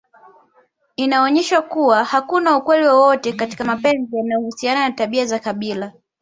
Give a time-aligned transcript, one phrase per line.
[0.95, 5.93] Inaonyesha kuwa hakuna ukweli wowote katika mapenzi yanayohusiana na tabia za kabila